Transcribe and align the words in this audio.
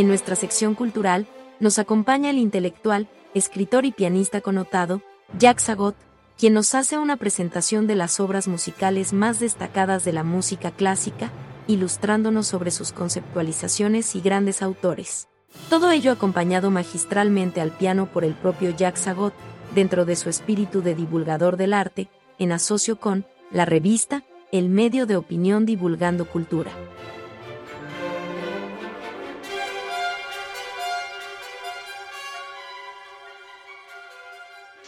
En 0.00 0.08
nuestra 0.08 0.34
sección 0.34 0.74
cultural, 0.74 1.26
nos 1.58 1.78
acompaña 1.78 2.30
el 2.30 2.38
intelectual, 2.38 3.06
escritor 3.34 3.84
y 3.84 3.92
pianista 3.92 4.40
connotado, 4.40 5.02
Jacques 5.38 5.64
Sagot, 5.64 5.94
quien 6.38 6.54
nos 6.54 6.74
hace 6.74 6.96
una 6.96 7.18
presentación 7.18 7.86
de 7.86 7.96
las 7.96 8.18
obras 8.18 8.48
musicales 8.48 9.12
más 9.12 9.40
destacadas 9.40 10.02
de 10.06 10.14
la 10.14 10.24
música 10.24 10.70
clásica, 10.70 11.30
ilustrándonos 11.66 12.46
sobre 12.46 12.70
sus 12.70 12.92
conceptualizaciones 12.92 14.16
y 14.16 14.22
grandes 14.22 14.62
autores. 14.62 15.28
Todo 15.68 15.90
ello 15.90 16.12
acompañado 16.12 16.70
magistralmente 16.70 17.60
al 17.60 17.70
piano 17.70 18.06
por 18.06 18.24
el 18.24 18.32
propio 18.32 18.74
Jacques 18.74 19.02
Sagot, 19.02 19.34
dentro 19.74 20.06
de 20.06 20.16
su 20.16 20.30
espíritu 20.30 20.80
de 20.80 20.94
divulgador 20.94 21.58
del 21.58 21.74
arte, 21.74 22.08
en 22.38 22.52
asocio 22.52 22.98
con 22.98 23.26
la 23.50 23.66
revista, 23.66 24.24
el 24.50 24.70
medio 24.70 25.04
de 25.04 25.18
opinión 25.18 25.66
divulgando 25.66 26.24
cultura. 26.24 26.70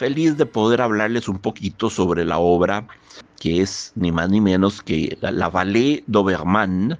Feliz 0.03 0.37
de 0.37 0.47
poder 0.47 0.81
hablarles 0.81 1.29
un 1.29 1.39
poquito 1.39 1.89
sobre 1.89 2.25
la 2.25 2.39
obra 2.41 2.85
que 3.39 3.63
es 3.63 3.93
ni 3.95 4.11
más 4.11 4.29
ni 4.31 4.41
menos 4.41 4.83
que 4.83 5.17
La, 5.21 5.31
la 5.31 5.49
Vallée 5.49 6.03
d'Obermann. 6.09 6.99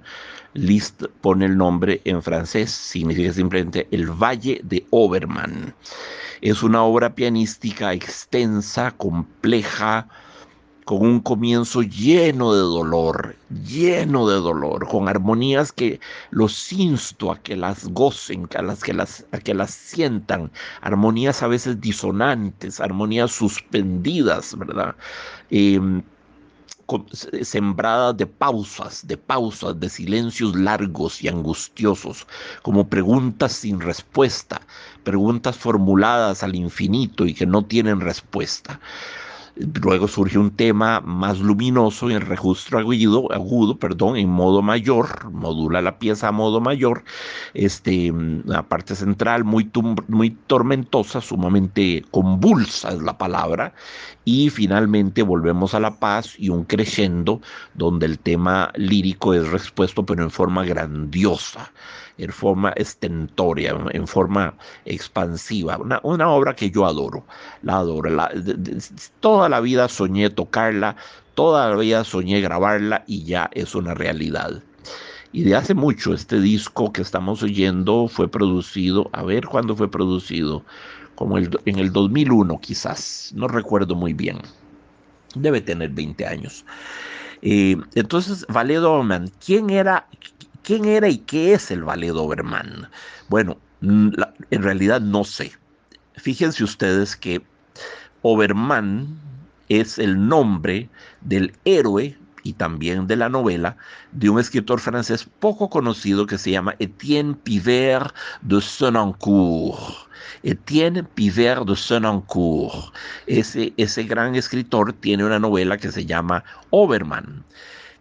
Liszt 0.53 1.03
pone 1.19 1.47
el 1.47 1.57
nombre 1.57 1.99
en 2.05 2.21
francés, 2.23 2.71
significa 2.71 3.33
simplemente 3.33 3.89
el 3.91 4.05
Valle 4.09 4.61
de 4.63 4.85
Obermann. 4.91 5.73
Es 6.39 6.63
una 6.63 6.83
obra 6.83 7.13
pianística 7.13 7.91
extensa, 7.91 8.91
compleja, 8.91 10.07
con 10.85 11.01
un 11.01 11.19
comienzo 11.19 11.81
lleno 11.81 12.53
de 12.53 12.61
dolor, 12.61 13.35
lleno 13.65 14.27
de 14.27 14.35
dolor, 14.35 14.87
con 14.87 15.07
armonías 15.07 15.71
que 15.71 15.99
los 16.31 16.71
insto 16.71 17.31
a 17.31 17.39
que 17.39 17.55
las 17.55 17.87
gocen, 17.87 18.47
a, 18.57 18.61
las 18.61 18.83
que 18.83 18.93
las, 18.93 19.25
que 19.43 19.53
las 19.53 19.71
sientan, 19.71 20.51
armonías 20.81 21.41
a 21.43 21.47
veces 21.47 21.79
disonantes, 21.79 22.79
armonías 22.79 23.31
suspendidas, 23.31 24.57
¿verdad? 24.57 24.95
Em, 25.49 26.03
sembradas 27.41 28.17
de 28.17 28.27
pausas, 28.27 29.07
de 29.07 29.17
pausas, 29.17 29.79
de 29.79 29.89
silencios 29.89 30.55
largos 30.55 31.23
y 31.23 31.27
angustiosos, 31.27 32.27
como 32.61 32.87
preguntas 32.87 33.53
sin 33.53 33.79
respuesta, 33.79 34.61
preguntas 35.03 35.57
formuladas 35.57 36.43
al 36.43 36.55
infinito 36.55 37.25
y 37.25 37.33
que 37.33 37.45
no 37.45 37.63
tienen 37.63 38.01
respuesta. 38.01 38.79
Luego 39.55 40.07
surge 40.07 40.39
un 40.39 40.55
tema 40.55 40.99
más 41.01 41.39
luminoso 41.39 42.09
en 42.09 42.21
registro 42.21 42.79
agudo, 42.79 43.31
agudo, 43.31 43.77
perdón, 43.77 44.17
en 44.17 44.27
modo 44.27 44.63
mayor, 44.63 45.31
modula 45.31 45.79
la 45.79 45.99
pieza 45.99 46.29
a 46.29 46.31
modo 46.31 46.59
mayor, 46.59 47.03
este, 47.53 48.11
la 48.45 48.63
parte 48.63 48.95
central 48.95 49.43
muy, 49.43 49.69
muy 50.07 50.31
tormentosa, 50.31 51.21
sumamente 51.21 52.03
convulsa 52.09 52.93
es 52.93 53.01
la 53.03 53.15
palabra, 53.19 53.75
y 54.25 54.49
finalmente 54.49 55.21
volvemos 55.21 55.75
a 55.75 55.79
la 55.79 55.99
paz 55.99 56.33
y 56.39 56.49
un 56.49 56.65
crescendo 56.65 57.39
donde 57.75 58.07
el 58.07 58.17
tema 58.17 58.71
lírico 58.75 59.35
es 59.35 59.47
respuesto 59.51 60.03
pero 60.03 60.23
en 60.23 60.31
forma 60.31 60.65
grandiosa 60.65 61.71
en 62.17 62.31
forma 62.31 62.71
estentoria, 62.71 63.75
en 63.91 64.07
forma 64.07 64.53
expansiva. 64.85 65.77
Una, 66.03 66.29
obra 66.29 66.55
que 66.55 66.69
yo 66.69 66.85
adoro, 66.85 67.25
la 67.61 67.77
adoro. 67.77 68.09
toda 69.19 69.49
la 69.49 69.59
vida 69.59 69.89
soñé 69.89 70.29
tocarla, 70.29 70.95
toda 71.33 71.69
la 71.69 71.75
vida 71.75 72.03
soñé 72.03 72.41
grabarla 72.41 73.03
y 73.07 73.23
ya 73.23 73.49
es 73.53 73.75
una 73.75 73.93
realidad. 73.93 74.61
Y 75.31 75.43
de 75.43 75.55
hace 75.55 75.73
mucho 75.73 76.13
este 76.13 76.39
disco 76.39 76.93
que 76.93 77.01
estamos 77.01 77.41
oyendo 77.41 78.07
fue 78.07 78.27
producido, 78.27 79.09
a 79.13 79.23
ver 79.23 79.47
cuándo 79.47 79.75
fue 79.75 79.89
producido, 79.89 80.63
como 81.15 81.37
el, 81.37 81.49
en 81.65 81.79
el 81.79 81.91
2001 81.91 82.59
quizás, 82.59 83.31
no 83.35 83.47
recuerdo 83.47 83.95
muy 83.95 84.13
bien. 84.13 84.39
Debe 85.33 85.61
tener 85.61 85.89
20 85.89 86.27
años. 86.27 86.63
Eh, 87.45 87.75
entonces, 87.95 88.45
Valedo 88.47 89.03
¿quién 89.45 89.69
era, 89.69 90.07
¿Quién 90.63 90.85
era 90.85 91.09
y 91.09 91.17
qué 91.17 91.53
es 91.53 91.71
el 91.71 91.83
ballet 91.83 92.11
Obermann? 92.11 92.89
Bueno, 93.27 93.57
en 93.81 94.63
realidad 94.63 95.01
no 95.01 95.25
sé. 95.25 95.51
Fíjense 96.15 96.63
ustedes 96.63 97.17
que 97.17 97.41
Obermann 98.21 99.19
es 99.67 99.99
el 99.99 100.27
nombre 100.27 100.89
del 101.19 101.53
héroe 101.65 102.17
y 102.43 102.53
también 102.53 103.07
de 103.07 103.17
la 103.17 103.27
novela 103.27 103.75
de 104.13 104.29
un 104.29 104.39
escritor 104.39 104.79
francés 104.79 105.27
poco 105.39 105.69
conocido 105.69 106.25
que 106.25 106.37
se 106.37 106.51
llama 106.51 106.75
Etienne 106.79 107.35
Pivert 107.35 108.15
de 108.41 108.61
Senancourt. 108.61 110.07
Etienne 110.43 111.03
Pivert 111.03 111.65
de 111.67 111.75
Senancourt. 111.75 112.93
Ese, 113.27 113.73
ese 113.75 114.03
gran 114.03 114.35
escritor 114.35 114.93
tiene 114.93 115.25
una 115.25 115.39
novela 115.39 115.77
que 115.77 115.91
se 115.91 116.05
llama 116.05 116.43
Obermann 116.69 117.43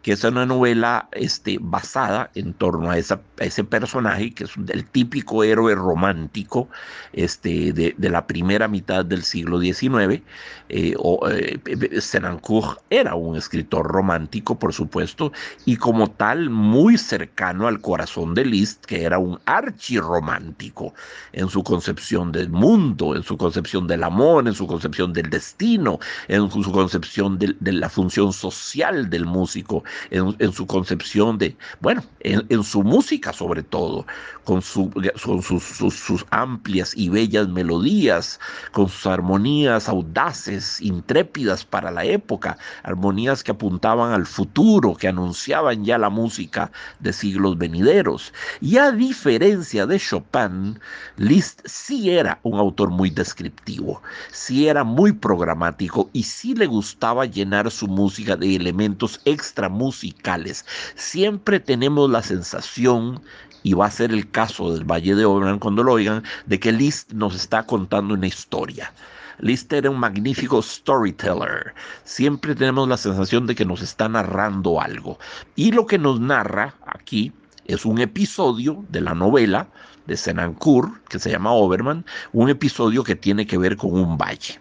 que 0.02 0.12
es 0.12 0.24
una 0.24 0.44
novela 0.44 1.08
este, 1.12 1.58
basada 1.60 2.30
en 2.34 2.52
torno 2.54 2.90
a, 2.90 2.98
ese 2.98 3.64
personaje, 3.64 4.34
que 4.34 4.44
es 4.44 4.50
el 4.68 4.84
típico 4.84 5.44
héroe 5.44 5.74
romántico 5.74 6.68
este, 7.12 7.72
de, 7.72 7.94
la 8.10 8.26
primera 8.26 8.66
mitad 8.66 9.04
del 9.04 9.22
siglo 9.22 9.60
XIX. 9.60 10.22
Eh, 10.68 10.94
eh, 10.98 12.00
Senancourt 12.00 12.80
era 12.90 13.14
un 13.14 13.36
escritor 13.36 13.86
romántico, 13.86 14.58
por 14.58 14.72
supuesto, 14.72 15.32
y 15.64 15.76
como 15.76 16.10
tal 16.10 16.50
muy 16.50 16.98
cercano 16.98 17.68
al 17.68 17.80
corazón 17.80 18.34
de 18.34 18.44
Liszt, 18.44 18.84
que 18.84 19.04
era 19.04 19.18
un 19.18 19.38
archirromántico 19.46 20.94
en 21.32 21.48
su 21.48 21.62
concepción 21.62 22.32
del 22.32 22.50
mundo, 22.50 23.14
en 23.14 23.22
su 23.22 23.36
concepción 23.36 23.86
del 23.86 24.02
amor, 24.02 24.48
en 24.48 24.54
su 24.54 24.66
concepción 24.66 25.12
del 25.12 25.30
destino, 25.30 26.00
en 26.26 26.50
su 26.50 26.72
concepción 26.72 27.38
de 27.38 27.72
la 27.72 27.88
función 27.88 28.32
social 28.32 29.08
del 29.08 29.26
músico 29.26 29.84
en, 30.10 30.52
su 30.52 30.66
concepción 30.66 31.38
de, 31.38 31.56
bueno, 31.80 32.02
en, 32.20 32.62
su 32.62 32.82
música 32.82 33.32
sobre 33.32 33.62
todo, 33.62 34.06
con, 34.44 34.62
su, 34.62 34.90
sus, 35.16 35.62
sus, 35.64 36.26
amplias 36.30 36.92
y 36.96 37.08
bellas 37.08 37.48
melodías, 37.48 38.40
con 38.72 38.88
sus 38.88 39.06
armonías 39.06 39.88
audaces, 39.88 40.80
intrépidas 40.80 41.64
para 41.64 41.90
la 41.90 42.04
época, 42.04 42.58
armonías 42.82 43.42
que 43.42 43.52
apuntaban 43.52 44.12
al 44.12 44.26
futuro, 44.26 44.94
que 44.94 45.08
anunciaban 45.08 45.84
ya 45.84 45.98
la 45.98 46.10
música 46.10 46.70
de 47.00 47.12
siglos 47.12 47.58
venideros. 47.58 48.32
Y 48.60 48.76
a 48.78 48.92
diferencia 48.92 49.86
de 49.86 49.98
Chopin, 49.98 50.78
Liszt 51.16 51.60
sí 51.64 52.10
era 52.10 52.38
un 52.42 52.58
autor 52.58 52.90
muy 52.90 53.10
descriptivo, 53.10 54.02
sí 54.30 54.68
era 54.68 54.84
muy 54.84 55.12
programático 55.12 56.10
y 56.12 56.22
sí 56.22 56.54
le 56.54 56.66
gustaba 56.66 57.26
llenar 57.26 57.70
su 57.70 57.88
música 57.88 58.36
de 58.36 58.56
elementos 58.56 59.20
extra 59.24 59.68
musicales. 59.82 60.64
Siempre 60.94 61.58
tenemos 61.58 62.08
la 62.08 62.22
sensación 62.22 63.20
y 63.64 63.74
va 63.74 63.86
a 63.86 63.90
ser 63.90 64.12
el 64.12 64.30
caso 64.30 64.72
del 64.72 64.84
Valle 64.84 65.14
de 65.14 65.24
Obermann 65.24 65.58
cuando 65.58 65.82
lo 65.82 65.92
oigan, 65.92 66.22
de 66.46 66.58
que 66.58 66.72
Liszt 66.72 67.12
nos 67.12 67.34
está 67.34 67.64
contando 67.64 68.14
una 68.14 68.26
historia. 68.26 68.92
Liszt 69.38 69.72
era 69.72 69.90
un 69.90 69.98
magnífico 69.98 70.62
storyteller. 70.62 71.74
Siempre 72.04 72.54
tenemos 72.54 72.88
la 72.88 72.96
sensación 72.96 73.46
de 73.46 73.54
que 73.54 73.64
nos 73.64 73.82
está 73.82 74.08
narrando 74.08 74.80
algo. 74.80 75.18
Y 75.56 75.72
lo 75.72 75.86
que 75.86 75.98
nos 75.98 76.20
narra 76.20 76.74
aquí 76.86 77.32
es 77.64 77.84
un 77.84 77.98
episodio 78.00 78.84
de 78.88 79.00
la 79.00 79.14
novela 79.14 79.68
de 80.06 80.16
Senancourt, 80.16 80.92
que 81.08 81.18
se 81.18 81.30
llama 81.30 81.52
Obermann, 81.52 82.04
un 82.32 82.50
episodio 82.50 83.04
que 83.04 83.16
tiene 83.16 83.46
que 83.46 83.58
ver 83.58 83.76
con 83.76 83.92
un 83.92 84.16
valle. 84.18 84.60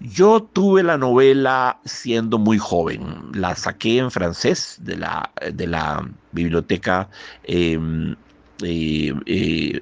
Yo 0.00 0.40
tuve 0.40 0.84
la 0.84 0.96
novela 0.96 1.80
siendo 1.84 2.38
muy 2.38 2.56
joven, 2.56 3.32
la 3.34 3.56
saqué 3.56 3.98
en 3.98 4.12
francés 4.12 4.76
de 4.80 4.96
la, 4.96 5.32
de 5.52 5.66
la 5.66 6.08
biblioteca 6.30 7.08
em, 7.42 8.14
eh, 8.62 9.12
eh, 9.26 9.80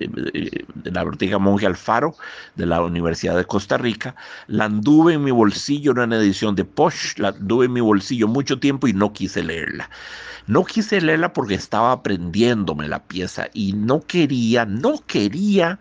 de 0.74 0.90
la 0.90 1.02
biblioteca 1.02 1.38
Monje 1.38 1.66
Alfaro 1.66 2.14
de 2.54 2.64
la 2.64 2.82
Universidad 2.82 3.36
de 3.36 3.44
Costa 3.44 3.76
Rica. 3.76 4.14
La 4.46 4.64
anduve 4.64 5.14
en 5.14 5.24
mi 5.24 5.32
bolsillo, 5.32 5.92
era 5.92 6.04
una 6.04 6.16
edición 6.16 6.54
de 6.54 6.64
Posh, 6.64 7.18
la 7.18 7.28
anduve 7.28 7.66
en 7.66 7.74
mi 7.74 7.80
bolsillo 7.80 8.26
mucho 8.26 8.58
tiempo 8.58 8.88
y 8.88 8.94
no 8.94 9.12
quise 9.12 9.42
leerla. 9.42 9.90
No 10.46 10.64
quise 10.64 11.00
leerla 11.00 11.32
porque 11.34 11.54
estaba 11.54 11.92
aprendiéndome 11.92 12.88
la 12.88 13.02
pieza 13.02 13.48
y 13.52 13.74
no 13.74 14.00
quería, 14.00 14.64
no 14.64 15.02
quería 15.06 15.78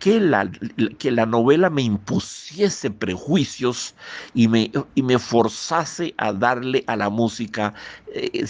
que 0.00 0.20
la, 0.20 0.50
que 0.98 1.10
la 1.10 1.26
novela 1.26 1.70
me 1.70 1.82
impusiese 1.82 2.90
prejuicios 2.90 3.94
y 4.34 4.48
me, 4.48 4.70
y 4.94 5.02
me 5.02 5.18
forzase 5.18 6.14
a 6.18 6.32
darle 6.32 6.84
a 6.86 6.96
la 6.96 7.10
música 7.10 7.74
eh, 8.14 8.46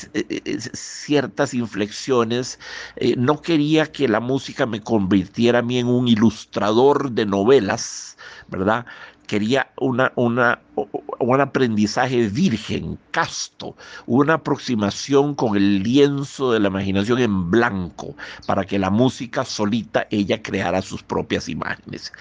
ciertas 0.74 1.54
inflexiones. 1.54 2.58
Eh, 2.96 3.14
no 3.16 3.40
quería 3.40 3.90
que 3.90 4.08
la 4.08 4.20
música 4.20 4.66
me 4.66 4.80
convirtiera 4.80 5.60
a 5.60 5.62
mí 5.62 5.78
en 5.78 5.86
un 5.86 6.08
ilustrador 6.08 7.12
de 7.12 7.26
novelas, 7.26 8.16
¿verdad? 8.48 8.86
Quería 9.26 9.70
una, 9.78 10.12
una, 10.16 10.60
un 11.18 11.40
aprendizaje 11.40 12.28
virgen, 12.28 12.98
casto, 13.10 13.76
una 14.06 14.34
aproximación 14.34 15.34
con 15.34 15.56
el 15.56 15.82
lienzo 15.82 16.52
de 16.52 16.60
la 16.60 16.68
imaginación 16.68 17.18
en 17.18 17.50
blanco, 17.50 18.14
para 18.46 18.64
que 18.64 18.78
la 18.78 18.90
música 18.90 19.44
solita 19.44 20.06
ella 20.10 20.42
creara 20.42 20.82
sus 20.82 21.02
propias 21.02 21.48
imágenes. 21.48 22.12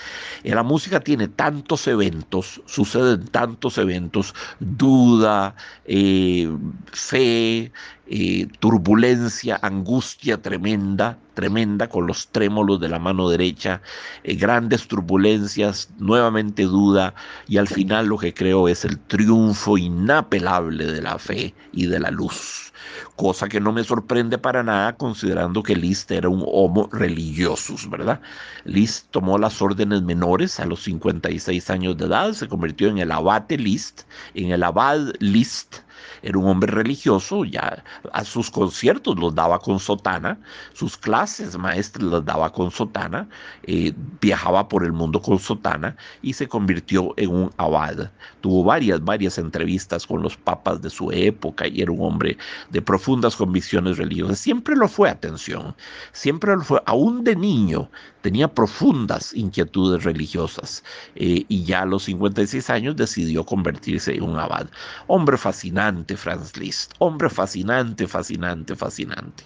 En 0.44 0.56
la 0.56 0.64
música 0.64 1.00
tiene 1.00 1.28
tantos 1.28 1.88
eventos, 1.88 2.62
suceden 2.66 3.28
tantos 3.28 3.78
eventos, 3.78 4.34
duda, 4.60 5.56
eh, 5.86 6.50
fe, 6.92 7.72
eh, 8.10 8.48
turbulencia, 8.60 9.60
angustia 9.62 10.42
tremenda, 10.42 11.18
tremenda 11.34 11.90
con 11.90 12.08
los 12.08 12.30
trémolos 12.30 12.80
de 12.80 12.88
la 12.88 13.00
mano 13.00 13.30
derecha, 13.30 13.82
eh, 14.24 14.36
grandes 14.36 14.88
turbulencias, 14.88 15.90
nuevamente 15.98 16.64
duda 16.64 17.14
y 17.50 17.58
al 17.58 17.68
final 17.68 18.08
lo 18.08 18.18
que 18.18 18.34
es 18.68 18.86
el 18.86 18.98
triunfo 19.00 19.78
inapelable 19.78 20.86
de 20.86 21.02
la 21.02 21.20
fe 21.20 21.54
y 21.74 21.88
de 21.88 22.00
la 22.00 22.12
luz, 22.12 22.74
cosa 23.16 23.50
que 23.50 23.60
no 23.60 23.74
me 23.74 23.84
sorprende 23.84 24.38
para 24.38 24.64
nada 24.64 24.96
considerando 24.96 25.64
que 25.64 25.76
Liszt 25.76 26.12
era 26.12 26.30
un 26.30 26.44
homo 26.48 26.90
religiosus, 26.92 27.90
¿verdad? 27.90 28.22
Liszt 28.64 29.08
tomó 29.12 29.38
las 29.38 29.62
órdenes 29.62 30.02
menores 30.02 30.60
a 30.60 30.66
los 30.66 30.84
56 30.84 31.70
años 31.70 31.98
de 31.98 32.06
edad, 32.06 32.32
se 32.34 32.48
convirtió 32.48 32.88
en 32.88 33.00
el 33.00 33.12
abate 33.12 33.58
Liszt, 33.58 34.04
en 34.34 34.52
el 34.52 34.64
abad 34.64 35.14
Liszt, 35.20 35.78
era 36.22 36.38
un 36.38 36.48
hombre 36.48 36.72
religioso, 36.72 37.46
ya 37.46 37.84
a 38.14 38.24
sus 38.24 38.50
conciertos 38.50 39.18
los 39.18 39.34
daba 39.36 39.60
con 39.60 39.80
sotana, 39.80 40.40
sus 40.74 40.98
clases 40.98 41.58
maestras 41.58 42.06
las 42.06 42.26
daba 42.26 42.52
con 42.52 42.72
sotana, 42.72 43.28
eh, 43.64 43.94
viajaba 44.22 44.68
por 44.68 44.84
el 44.84 44.94
mundo 44.94 45.22
con 45.22 45.40
sotana 45.40 45.96
y 46.22 46.34
se 46.34 46.48
convirtió 46.48 47.14
en 47.18 47.30
un 47.30 47.52
abad. 47.58 48.12
Tuvo 48.42 48.64
varias, 48.64 49.04
varias 49.04 49.38
entrevistas 49.38 50.06
con 50.06 50.22
los 50.22 50.38
papas 50.38 50.82
de 50.82 50.90
su 50.90 51.12
época 51.12 51.68
y 51.68 51.82
era 51.82 51.92
un 51.92 52.02
hombre 52.02 52.38
de 52.70 52.82
profundas 52.82 53.36
convicciones 53.36 53.98
religiosas. 53.98 54.40
Siempre 54.40 54.76
lo 54.76 54.88
fue, 54.88 55.10
atención, 55.10 55.76
siempre 56.12 56.56
lo 56.56 56.62
fue, 56.62 56.82
aún 56.86 57.24
de 57.24 57.36
niño 57.36 57.90
tenía 58.28 58.50
profundas 58.50 59.34
inquietudes 59.34 60.04
religiosas 60.04 60.84
eh, 61.16 61.46
y 61.48 61.64
ya 61.64 61.84
a 61.84 61.86
los 61.86 62.04
56 62.04 62.70
años 62.70 62.98
decidió 62.98 63.46
convertirse 63.46 64.16
en 64.16 64.24
un 64.24 64.38
abad. 64.38 64.68
Hombre 65.08 65.38
fascinante, 65.38 66.18
Franz 66.18 66.58
Liszt, 66.58 66.94
hombre 66.98 67.30
fascinante, 67.30 68.06
fascinante, 68.06 68.76
fascinante. 68.76 69.46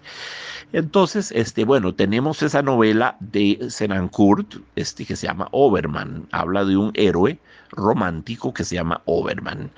Entonces, 0.73 1.31
este, 1.35 1.63
bueno, 1.63 1.93
tenemos 1.93 2.41
esa 2.41 2.63
novela 2.63 3.17
de 3.19 3.67
Senancourt, 3.69 4.55
este, 4.75 5.05
que 5.05 5.15
se 5.15 5.27
llama 5.27 5.47
Obermann, 5.51 6.27
habla 6.31 6.65
de 6.65 6.75
un 6.75 6.91
héroe 6.95 7.37
romántico 7.69 8.51
que 8.51 8.63
se 8.63 8.77
llama 8.77 9.03
Obermann. 9.05 9.69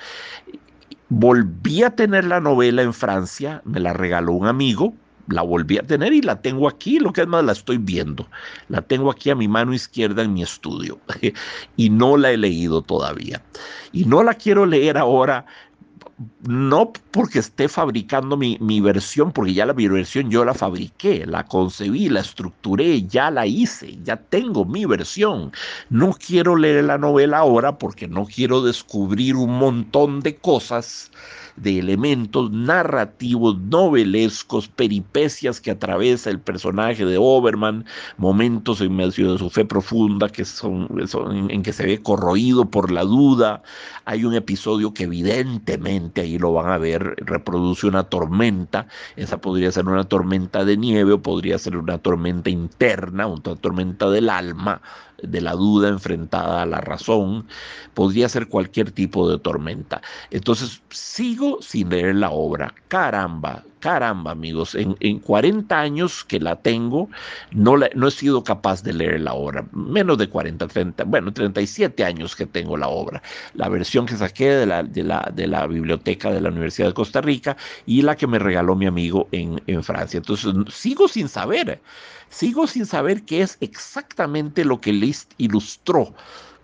Volví 1.09 1.83
a 1.83 1.93
tener 1.93 2.23
la 2.23 2.39
novela 2.39 2.83
en 2.83 2.93
Francia, 2.93 3.61
me 3.65 3.81
la 3.81 3.91
regaló 3.91 4.31
un 4.31 4.47
amigo, 4.47 4.93
la 5.27 5.41
volví 5.41 5.77
a 5.77 5.83
tener 5.83 6.13
y 6.13 6.21
la 6.21 6.41
tengo 6.41 6.67
aquí, 6.67 6.99
lo 6.99 7.13
que 7.13 7.21
es 7.21 7.27
más, 7.27 7.43
la 7.43 7.53
estoy 7.53 7.77
viendo. 7.77 8.27
La 8.69 8.81
tengo 8.81 9.11
aquí 9.11 9.29
a 9.29 9.35
mi 9.35 9.47
mano 9.47 9.73
izquierda 9.73 10.23
en 10.23 10.33
mi 10.33 10.43
estudio 10.43 10.99
y 11.77 11.89
no 11.89 12.17
la 12.17 12.31
he 12.31 12.37
leído 12.37 12.81
todavía. 12.81 13.41
Y 13.91 14.05
no 14.05 14.23
la 14.23 14.33
quiero 14.33 14.65
leer 14.65 14.97
ahora, 14.97 15.45
no 16.47 16.93
porque 17.11 17.39
esté 17.39 17.67
fabricando 17.67 18.37
mi, 18.37 18.57
mi 18.59 18.81
versión, 18.81 19.31
porque 19.31 19.53
ya 19.53 19.65
la 19.65 19.73
mi 19.73 19.87
versión 19.87 20.29
yo 20.29 20.45
la 20.45 20.53
fabriqué, 20.53 21.25
la 21.25 21.45
concebí, 21.45 22.09
la 22.09 22.19
estructuré, 22.19 23.03
ya 23.03 23.31
la 23.31 23.45
hice, 23.45 23.97
ya 24.03 24.17
tengo 24.17 24.65
mi 24.65 24.85
versión. 24.85 25.51
No 25.89 26.13
quiero 26.13 26.55
leer 26.55 26.85
la 26.85 26.97
novela 26.97 27.39
ahora 27.39 27.77
porque 27.77 28.07
no 28.07 28.25
quiero 28.25 28.61
descubrir 28.61 29.35
un 29.35 29.57
montón 29.57 30.21
de 30.21 30.35
cosas 30.35 31.11
de 31.55 31.79
elementos 31.79 32.51
narrativos, 32.51 33.57
novelescos, 33.59 34.67
peripecias 34.67 35.61
que 35.61 35.71
atraviesa 35.71 36.29
el 36.29 36.39
personaje 36.39 37.05
de 37.05 37.17
Oberman, 37.19 37.85
momentos 38.17 38.81
en 38.81 38.95
medio 38.95 39.33
de 39.33 39.37
su 39.37 39.49
fe 39.49 39.65
profunda 39.65 40.29
que 40.29 40.45
son, 40.45 40.87
en, 41.49 41.63
que 41.63 41.73
se 41.73 41.85
ve 41.85 42.01
corroído 42.01 42.69
por 42.69 42.91
la 42.91 43.03
duda. 43.03 43.61
Hay 44.05 44.25
un 44.25 44.33
episodio 44.33 44.93
que 44.93 45.03
evidentemente 45.03 46.12
ahí 46.21 46.37
lo 46.37 46.53
van 46.53 46.71
a 46.71 46.77
ver, 46.77 47.15
reproduce 47.17 47.87
una 47.87 48.03
tormenta. 48.03 48.87
Esa 49.15 49.39
podría 49.39 49.71
ser 49.71 49.87
una 49.87 50.03
tormenta 50.05 50.65
de 50.65 50.77
nieve 50.77 51.13
o 51.13 51.21
podría 51.21 51.57
ser 51.57 51.77
una 51.77 51.97
tormenta 51.97 52.49
interna, 52.49 53.27
una 53.27 53.55
tormenta 53.55 54.09
del 54.09 54.29
alma 54.29 54.81
de 55.27 55.41
la 55.41 55.53
duda 55.53 55.89
enfrentada 55.89 56.61
a 56.61 56.65
la 56.65 56.81
razón, 56.81 57.47
podría 57.93 58.29
ser 58.29 58.47
cualquier 58.47 58.91
tipo 58.91 59.29
de 59.29 59.39
tormenta. 59.39 60.01
Entonces, 60.31 60.81
sigo 60.89 61.59
sin 61.61 61.89
leer 61.89 62.15
la 62.15 62.31
obra. 62.31 62.73
Caramba, 62.87 63.63
caramba, 63.83 64.31
amigos, 64.31 64.75
en, 64.75 64.95
en 65.01 65.19
40 65.19 65.77
años 65.77 66.23
que 66.23 66.39
la 66.39 66.55
tengo, 66.55 67.09
no, 67.51 67.75
no 67.95 68.07
he 68.07 68.11
sido 68.11 68.41
capaz 68.41 68.81
de 68.81 68.93
leer 68.93 69.19
la 69.19 69.33
obra. 69.33 69.65
Menos 69.73 70.17
de 70.17 70.29
40, 70.29 70.67
30, 70.67 71.03
bueno, 71.03 71.33
37 71.33 72.05
años 72.05 72.33
que 72.33 72.45
tengo 72.45 72.77
la 72.77 72.87
obra. 72.87 73.21
La 73.55 73.67
versión 73.67 74.05
que 74.05 74.15
saqué 74.15 74.51
de 74.51 74.65
la, 74.65 74.83
de 74.83 75.03
la, 75.03 75.29
de 75.35 75.47
la 75.47 75.67
biblioteca 75.67 76.31
de 76.31 76.39
la 76.39 76.49
Universidad 76.49 76.87
de 76.87 76.93
Costa 76.93 77.19
Rica 77.19 77.57
y 77.85 78.01
la 78.03 78.15
que 78.15 78.25
me 78.25 78.39
regaló 78.39 78.73
mi 78.75 78.85
amigo 78.85 79.27
en, 79.33 79.61
en 79.67 79.83
Francia. 79.83 80.17
Entonces, 80.17 80.53
sigo 80.73 81.09
sin 81.09 81.27
saber. 81.27 81.81
Sigo 82.33 82.65
sin 82.65 82.87
saber 82.87 83.25
qué 83.25 83.43
es 83.43 83.57
exactamente 83.61 84.65
lo 84.65 84.81
que 84.81 84.91
Liszt 84.91 85.33
ilustró. 85.37 86.15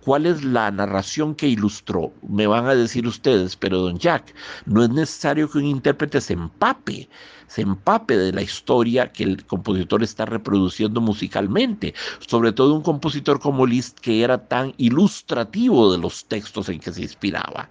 ¿Cuál 0.04 0.25
es 0.25 0.44
la 0.44 0.71
narración 0.71 1.36
que 1.36 1.48
ilustró? 1.48 2.12
Me 2.27 2.48
van 2.48 2.66
a 2.66 2.74
decir 2.74 3.06
ustedes, 3.06 3.56
pero 3.56 3.77
don 3.77 4.00
Jack, 4.00 4.33
no 4.66 4.83
es 4.83 4.89
necesario 4.89 5.48
que 5.48 5.60
un 5.60 5.66
intérprete 5.66 6.21
se 6.21 6.33
empape, 6.33 7.07
se 7.45 7.62
empape 7.62 8.18
de 8.18 8.31
la 8.31 8.42
historia 8.42 9.12
que 9.12 9.24
el 9.24 9.45
compositor 9.45 10.01
está 10.01 10.25
reproduciendo 10.25 11.01
musicalmente, 11.01 11.94
sobre 12.25 12.51
todo 12.51 12.74
un 12.74 12.81
compositor 12.81 13.39
como 13.39 13.68
Liszt 13.68 14.00
que 14.00 14.24
era 14.24 14.48
tan 14.48 14.74
ilustrativo 14.77 15.92
de 15.92 16.00
los 16.00 16.25
textos 16.25 16.68
en 16.69 16.80
que 16.80 16.92
se 16.92 17.04
inspiraba 17.04 17.69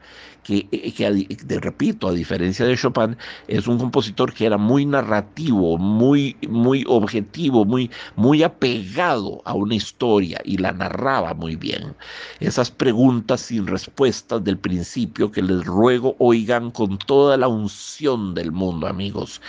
que, 0.48 0.66
eh, 0.72 1.60
repito, 1.60 2.08
a 2.08 2.12
diferencia 2.12 2.64
de 2.64 2.76
Chopin, 2.76 3.18
es 3.48 3.66
un 3.66 3.78
compositor 3.78 4.32
que 4.32 4.46
era 4.46 4.56
muy 4.56 4.86
narrativo, 4.86 5.76
muy, 5.76 6.36
muy 6.48 6.84
objetivo, 6.88 7.66
muy, 7.66 7.90
muy 8.16 8.42
apegado 8.42 9.42
a 9.44 9.52
una 9.52 9.74
historia 9.74 10.40
y 10.44 10.56
la 10.56 10.72
narraba 10.72 11.34
muy 11.34 11.56
bien. 11.56 11.94
Esas 12.40 12.70
preguntas 12.70 13.42
sin 13.42 13.66
respuestas 13.66 14.42
del 14.42 14.56
principio 14.56 15.30
que 15.30 15.42
les 15.42 15.64
ruego 15.66 16.16
oigan 16.18 16.70
con 16.70 16.96
toda 16.98 17.36
la 17.36 17.48
unción 17.48 18.34
del 18.34 18.50
mundo, 18.50 18.86
amigos. 18.86 19.42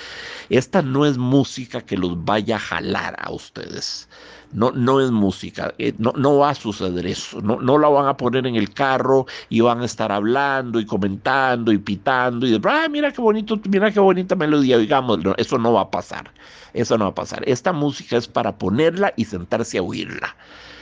Esta 0.49 0.81
no 0.81 1.05
es 1.05 1.17
música 1.17 1.79
que 1.81 1.95
los 1.95 2.25
vaya 2.25 2.57
a 2.57 2.59
jalar 2.59 3.15
a 3.19 3.31
ustedes 3.31 4.09
no, 4.51 4.71
no 4.71 4.99
es 4.99 5.11
música, 5.11 5.73
eh, 5.77 5.93
no, 5.97 6.11
no 6.15 6.37
va 6.37 6.51
a 6.51 6.55
suceder 6.55 7.05
eso, 7.05 7.41
no, 7.41 7.59
no 7.59 7.77
la 7.77 7.89
van 7.89 8.07
a 8.07 8.17
poner 8.17 8.47
en 8.47 8.55
el 8.55 8.73
carro 8.73 9.25
y 9.49 9.61
van 9.61 9.81
a 9.81 9.85
estar 9.85 10.11
hablando 10.11 10.79
y 10.79 10.85
comentando 10.85 11.71
y 11.71 11.77
pitando 11.77 12.47
y 12.47 12.51
de, 12.51 12.61
ah, 12.69 12.87
mira 12.89 13.11
qué 13.11 13.21
bonito, 13.21 13.59
mira 13.69 13.91
qué 13.91 13.99
bonita 13.99 14.35
melodía, 14.35 14.77
digamos, 14.77 15.19
eso 15.37 15.57
no 15.57 15.73
va 15.73 15.81
a 15.81 15.91
pasar, 15.91 16.31
eso 16.73 16.97
no 16.97 17.05
va 17.05 17.11
a 17.11 17.15
pasar. 17.15 17.43
Esta 17.47 17.73
música 17.73 18.17
es 18.17 18.27
para 18.27 18.57
ponerla 18.57 19.13
y 19.15 19.25
sentarse 19.25 19.77
a 19.77 19.83
oírla 19.83 20.35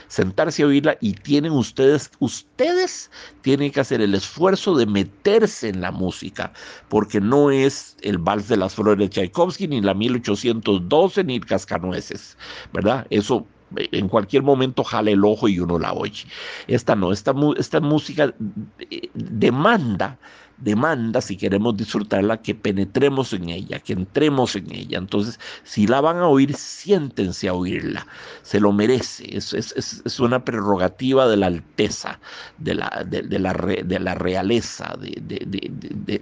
sentarse 0.08 0.64
a 0.64 0.68
oírla 0.68 0.98
y 1.02 1.14
tienen 1.14 1.52
ustedes, 1.52 2.12
ustedes 2.20 3.12
tienen 3.42 3.72
que 3.72 3.82
hacer 3.82 4.02
el 4.02 4.16
esfuerzo 4.16 4.76
de 4.76 4.86
meterse 4.86 5.70
en 5.70 5.82
la 5.82 5.92
música, 5.92 6.54
porque 6.88 7.20
no 7.20 7.52
es 7.52 7.98
el 8.02 8.18
vals 8.18 8.48
de 8.48 8.58
las 8.58 8.76
flores 8.76 9.00
de 9.00 9.10
Tchaikovsky, 9.10 9.68
ni 9.68 9.82
la 9.82 9.94
1812, 9.94 11.24
ni 11.24 11.36
el 11.36 11.46
cascanueces, 11.46 12.38
¿verdad? 12.74 13.06
Eso 13.10 13.46
en 13.76 14.08
cualquier 14.08 14.44
momento 14.44 14.84
jale 14.84 15.12
el 15.12 15.26
ojo 15.26 15.48
y 15.48 15.60
uno 15.60 15.80
la 15.80 15.94
oye. 15.94 16.26
Esta 16.68 16.96
no, 16.96 17.12
esta, 17.12 17.34
esta 17.58 17.80
música 17.80 18.34
eh, 18.80 19.10
demanda 19.14 20.18
demanda, 20.58 21.22
si 21.22 21.38
queremos 21.38 21.78
disfrutarla, 21.78 22.42
que 22.42 22.56
penetremos 22.56 23.34
en 23.34 23.50
ella, 23.50 23.80
que 23.80 23.94
entremos 23.94 24.56
en 24.56 24.74
ella. 24.74 24.98
Entonces, 24.98 25.40
si 25.64 25.88
la 25.88 26.02
van 26.02 26.18
a 26.18 26.28
oír, 26.28 26.56
siéntense 26.56 27.48
a 27.48 27.54
oírla. 27.54 28.08
Se 28.42 28.60
lo 28.60 28.72
merece. 28.72 29.26
Es, 29.36 29.54
es, 29.54 30.20
una 30.20 30.44
prerrogativa 30.44 31.28
de 31.28 31.38
la 31.38 31.48
alteza, 31.48 32.20
de 32.58 32.76
la, 32.76 33.06
de, 33.08 33.40
la, 33.40 33.54
de 33.54 34.00
la 34.00 34.16
realeza, 34.16 34.96
de, 35.00 36.22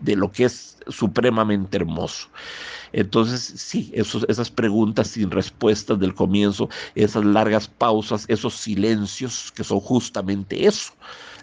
de, 0.00 0.16
lo 0.16 0.32
que 0.32 0.44
es 0.44 0.78
supremamente 0.88 1.76
hermoso. 1.76 2.28
Entonces, 2.92 3.52
sí, 3.56 3.92
esas 3.94 4.50
preguntas 4.50 5.08
sin 5.08 5.30
respuestas 5.30 6.00
del 6.00 6.14
comienzo, 6.14 6.68
esas 6.94 7.24
largas 7.24 7.68
pausas, 7.68 8.24
esos 8.28 8.54
silencios, 8.54 9.52
que 9.52 9.62
son 9.62 9.80
justamente 9.80 10.66
eso 10.66 10.94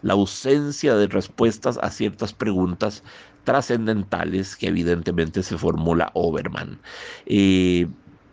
la 0.05 0.13
ausencia 0.13 0.95
de 0.95 1.07
respuestas 1.07 1.79
a 1.81 1.89
ciertas 1.89 2.31
preguntas 2.31 3.03
trascendentales 3.43 4.55
que 4.55 4.67
evidentemente 4.67 5.41
se 5.41 5.57
formula 5.57 6.11
Oberman. 6.13 6.79
Eh, 7.25 7.87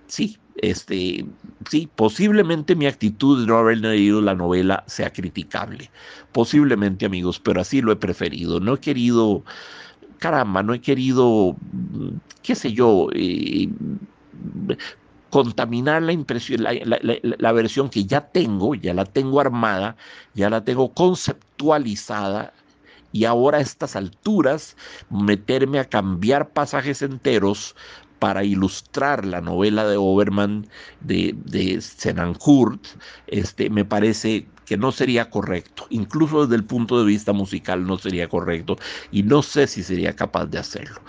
sí, 0.07 0.39
este, 0.57 1.25
sí, 1.71 1.89
posiblemente 1.97 2.77
mi 2.77 2.87
actitud 2.87 3.41
de 3.41 3.47
no 3.47 3.57
haber 3.57 3.79
leído 3.79 4.21
la 4.21 4.35
novela 4.35 4.85
sea 4.87 5.15
criticable. 5.15 5.91
Posiblemente, 6.33 7.07
amigos, 7.07 7.41
pero 7.41 7.63
así 7.63 7.81
lo 7.81 7.91
he 7.93 7.97
preferido. 7.97 8.61
No 8.61 8.75
he 8.75 8.81
querido, 8.81 9.43
caramba, 10.19 10.63
no 10.63 10.75
he 10.75 10.81
querido, 10.83 11.57
qué 12.43 12.55
sé 12.55 12.75
yo, 12.75 13.09
eh, 13.15 13.71
contaminar 15.33 16.03
la 16.03 16.13
impresión, 16.13 16.63
la, 16.63 17.53
versión 17.53 17.89
que 17.89 18.05
ya 18.05 18.21
tengo, 18.21 18.75
ya 18.75 18.93
la 18.93 19.07
tengo 19.07 19.41
armada, 19.41 19.97
ya 20.35 20.51
la 20.51 20.63
tengo 20.63 20.93
conceptualizada 20.93 22.53
y 23.13 23.25
ahora 23.25 23.57
a 23.57 23.63
estas 23.63 23.97
alturas 23.97 24.77
meterme 25.09 25.79
a 25.79 25.87
cambiar 25.87 26.51
pasajes 26.51 27.01
enteros 27.01 27.75
para 28.23 28.45
ilustrar 28.45 29.27
la 29.27 29.41
novela 29.41 29.85
de 29.85 29.97
Oberman 29.97 30.69
de, 31.01 31.35
de 31.45 31.81
Senancourt, 31.81 32.81
este, 33.27 33.69
me 33.69 33.85
parece 33.85 34.47
que 34.65 34.77
no 34.77 34.93
sería 34.93 35.29
correcto, 35.29 35.89
incluso 35.91 36.43
desde 36.47 36.55
el 36.55 36.65
punto 36.65 37.01
de 37.01 37.05
vista 37.05 37.33
musical 37.33 37.85
no 37.85 37.99
sería 37.99 38.29
correcto 38.29 38.77
y 39.11 39.25
no 39.25 39.43
sé 39.43 39.67
si 39.67 39.83
sería 39.83 40.15
capaz 40.15 40.47
de 40.47 40.59
hacerlo. 40.59 41.01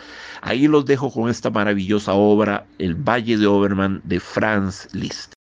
Ahí 0.42 0.68
los 0.68 0.86
dejo 0.86 1.12
con 1.12 1.30
esta 1.30 1.52
maravillosa 1.52 2.14
obra, 2.14 2.66
El 2.80 2.96
Valle 2.96 3.38
de 3.38 3.46
Oberman 3.46 4.02
de 4.06 4.20
Franz 4.20 4.88
Liszt. 4.92 5.34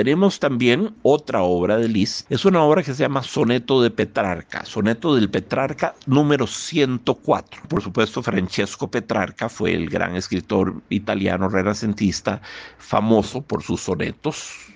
Tenemos 0.00 0.40
también 0.40 0.94
otra 1.02 1.42
obra 1.42 1.76
de 1.76 1.86
Liszt. 1.86 2.24
Es 2.32 2.46
una 2.46 2.62
obra 2.62 2.82
que 2.82 2.94
se 2.94 3.02
llama 3.02 3.22
Soneto 3.22 3.82
de 3.82 3.90
Petrarca, 3.90 4.64
Soneto 4.64 5.14
del 5.14 5.28
Petrarca 5.28 5.94
número 6.06 6.46
104. 6.46 7.60
Por 7.68 7.82
supuesto, 7.82 8.22
Francesco 8.22 8.90
Petrarca 8.90 9.50
fue 9.50 9.74
el 9.74 9.90
gran 9.90 10.16
escritor 10.16 10.80
italiano 10.88 11.50
renacentista, 11.50 12.40
famoso 12.78 13.42
por 13.42 13.62
sus 13.62 13.82
sonetos, 13.82 14.69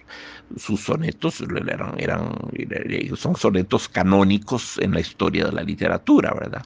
sus 0.56 0.80
sonetos 0.80 1.40
eran, 1.40 1.94
eran, 1.98 2.34
son 3.16 3.36
sonetos 3.36 3.88
canónicos 3.88 4.78
en 4.78 4.92
la 4.92 5.00
historia 5.00 5.46
de 5.46 5.52
la 5.52 5.62
literatura, 5.62 6.32
¿verdad? 6.34 6.62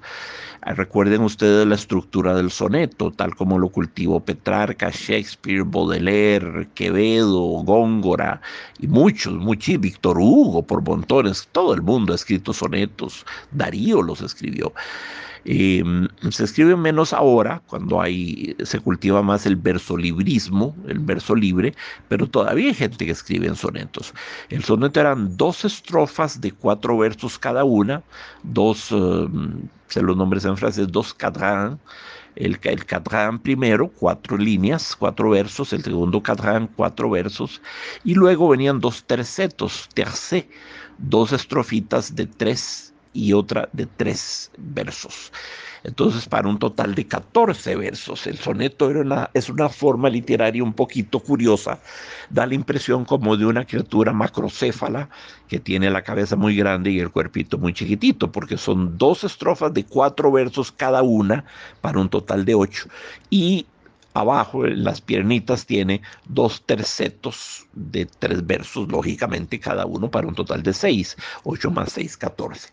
Ah, 0.63 0.75
recuerden 0.75 1.23
ustedes 1.23 1.67
la 1.67 1.77
estructura 1.77 2.35
del 2.35 2.51
soneto, 2.51 3.13
tal 3.13 3.35
como 3.35 3.59
lo 3.59 3.69
cultivó 3.69 4.21
Petrarca, 4.21 4.91
Shakespeare, 4.91 5.63
Baudelaire, 5.63 6.69
Quevedo, 6.75 7.41
Góngora 7.63 8.41
y 8.81 8.89
muchos, 8.89 9.35
muchos, 9.35 9.81
Víctor 9.81 10.19
Hugo 10.19 10.67
por 10.67 10.83
montones, 10.83 11.49
todo 11.53 11.75
el 11.75 11.83
mundo 11.83 12.13
ha 12.13 12.17
escrito 12.17 12.53
sonetos, 12.53 13.25
Darío 13.53 14.03
los 14.03 14.21
escribió. 14.21 14.73
Em, 15.45 16.09
se 16.31 16.45
escribe 16.45 16.77
menos 16.77 17.13
ahora, 17.13 17.63
cuando 17.67 18.01
hay, 18.01 18.57
se 18.65 18.81
cultiva 18.81 19.23
más 19.23 19.47
el 19.47 19.57
verso 19.57 19.97
librismo, 19.97 20.77
el 20.87 20.99
verso 20.99 21.35
libre, 21.35 21.75
pero 22.09 22.27
todavía 22.27 22.69
hay 22.69 22.75
gente 22.75 23.07
que 23.07 23.13
escribe 23.13 23.47
en 23.47 23.57
sonetos. 23.57 24.15
El 24.49 24.65
soneto 24.65 25.01
eran 25.01 25.37
dos 25.37 25.65
estrofas 25.65 26.41
de 26.41 26.53
cuatro 26.53 26.99
versos 26.99 27.39
cada 27.39 27.65
una, 27.65 28.03
dos, 28.43 28.91
em, 28.93 29.69
se 29.89 30.03
los 30.03 30.17
nombres 30.17 30.45
en 30.45 30.57
francés, 30.57 30.89
dos 30.91 31.15
cadrans, 31.15 31.79
el, 32.37 32.59
el 32.63 32.85
cadran 32.87 33.39
primero, 33.41 33.89
cuatro 33.89 34.37
líneas, 34.39 34.95
cuatro 34.97 35.31
versos, 35.31 35.73
el 35.73 35.83
segundo 35.83 36.23
cadran, 36.23 36.69
cuatro 36.77 37.11
versos, 37.11 37.61
y 38.05 38.15
luego 38.15 38.49
venían 38.49 38.81
dos 38.81 39.05
tercetos, 39.05 39.89
tercé, 39.95 40.49
dos 40.99 41.33
estrofitas 41.33 42.15
de 42.15 42.27
tres 42.27 42.95
y 43.13 43.33
otra 43.33 43.69
de 43.73 43.87
tres 43.87 44.51
versos. 44.57 45.33
Entonces, 45.85 46.29
para 46.29 46.49
un 46.49 46.59
total 46.59 46.95
de 46.95 47.07
14 47.07 47.77
versos. 47.77 48.27
El 48.27 48.39
soneto 48.39 48.91
era 48.91 49.01
una, 49.01 49.31
es 49.35 49.49
una 49.49 49.69
forma 49.69 50.09
literaria 50.09 50.63
un 50.63 50.73
poquito 50.73 51.21
curiosa. 51.21 51.79
Da 52.31 52.47
la 52.47 52.55
impresión 52.55 53.05
como 53.05 53.37
de 53.37 53.47
una 53.47 53.65
criatura 53.65 54.13
macrocéfala 54.13 55.09
que 55.47 55.61
tiene 55.61 55.91
la 55.91 56.03
cabeza 56.03 56.37
muy 56.37 56.57
grande 56.57 56.91
y 56.91 57.01
el 57.01 57.11
cuerpito 57.11 57.59
muy 57.59 57.73
chiquitito, 57.73 58.31
porque 58.33 58.57
son 58.57 58.99
dos 58.99 59.25
estrofas 59.25 59.73
de 59.73 59.85
cuatro 59.85 60.33
versos 60.33 60.73
cada 60.73 61.03
una 61.03 61.45
para 61.81 62.01
un 62.01 62.09
total 62.09 62.45
de 62.45 62.55
ocho. 62.55 62.89
Y 63.31 63.67
abajo 64.21 64.67
en 64.67 64.85
las 64.85 65.01
piernitas 65.01 65.67
tiene 65.67 66.03
dos 66.27 66.63
tercetos 66.65 67.67
de 67.73 68.07
tres 68.07 68.47
versos, 68.47 68.89
lógicamente 68.89 69.61
cada 69.61 69.87
uno 69.87 70.11
para 70.11 70.27
un 70.27 70.35
total 70.35 70.63
de 70.63 70.73
seis. 70.73 71.17
Ocho 71.45 71.71
más 71.71 71.93
seis, 71.93 72.17
catorce. 72.17 72.69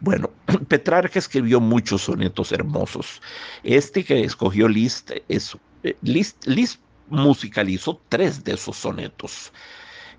Bueno, 0.00 0.30
Petrarca 0.68 1.18
escribió 1.18 1.60
muchos 1.60 2.02
sonetos 2.02 2.52
hermosos. 2.52 3.20
Este 3.62 4.04
que 4.04 4.22
escogió 4.22 4.68
Liszt, 4.68 5.10
es, 5.28 5.56
eh, 5.82 5.96
Liszt, 6.02 6.46
Liszt 6.46 6.80
musicalizó 7.08 8.00
tres 8.08 8.44
de 8.44 8.54
esos 8.54 8.76
sonetos. 8.76 9.52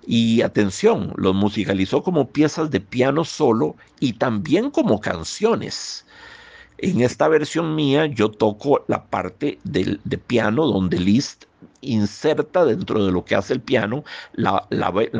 Y 0.06 0.42
atención, 0.42 1.12
los 1.16 1.34
musicalizó 1.34 2.02
como 2.02 2.30
piezas 2.30 2.70
de 2.70 2.80
piano 2.80 3.24
solo 3.24 3.76
y 4.00 4.14
también 4.14 4.70
como 4.70 5.00
canciones. 5.00 6.04
En 6.82 7.00
esta 7.00 7.28
versión 7.28 7.76
mía 7.76 8.06
yo 8.06 8.28
toco 8.28 8.84
la 8.88 9.04
parte 9.04 9.60
del, 9.62 10.00
de 10.02 10.18
piano 10.18 10.66
donde 10.66 10.98
Liszt 10.98 11.44
inserta 11.80 12.64
dentro 12.64 13.04
de 13.04 13.12
lo 13.12 13.24
que 13.24 13.36
hace 13.36 13.52
el 13.52 13.60
piano 13.60 14.02
la, 14.32 14.66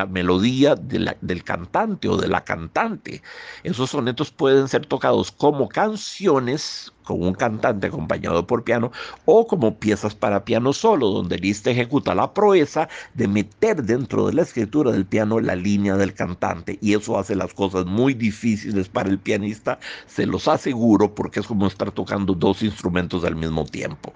melodía 0.08 0.74
del 0.74 1.44
cantante 1.44 2.08
o 2.08 2.16
de 2.16 2.26
la 2.26 2.42
cantante. 2.42 3.22
Esos 3.62 3.90
sonetos 3.90 4.32
pueden 4.32 4.66
ser 4.66 4.86
tocados 4.86 5.30
como 5.30 5.68
canciones 5.68 6.92
con 7.02 7.22
un 7.22 7.34
cantante 7.34 7.86
acompañado 7.86 8.46
por 8.46 8.64
piano 8.64 8.92
o 9.24 9.46
como 9.46 9.78
piezas 9.78 10.14
para 10.14 10.44
piano 10.44 10.72
solo, 10.72 11.08
donde 11.08 11.38
Liszt 11.38 11.66
ejecuta 11.66 12.14
la 12.14 12.32
proeza 12.32 12.88
de 13.14 13.28
meter 13.28 13.82
dentro 13.82 14.26
de 14.26 14.34
la 14.34 14.42
escritura 14.42 14.92
del 14.92 15.06
piano 15.06 15.40
la 15.40 15.56
línea 15.56 15.96
del 15.96 16.14
cantante 16.14 16.78
y 16.80 16.94
eso 16.94 17.18
hace 17.18 17.34
las 17.34 17.54
cosas 17.54 17.86
muy 17.86 18.14
difíciles 18.14 18.88
para 18.88 19.08
el 19.08 19.18
pianista, 19.18 19.78
se 20.06 20.26
los 20.26 20.48
aseguro 20.48 21.14
porque 21.14 21.40
es 21.40 21.46
como 21.46 21.66
estar 21.66 21.90
tocando 21.92 22.34
dos 22.34 22.62
instrumentos 22.62 23.24
al 23.24 23.36
mismo 23.36 23.64
tiempo. 23.64 24.12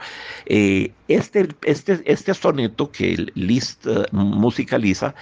Eh, 0.46 0.92
este, 1.08 1.48
este, 1.64 2.02
este 2.04 2.34
soneto 2.34 2.90
que 2.90 3.26
Liszt 3.34 3.86
eh, 3.86 4.04
musicaliza, 4.12 5.14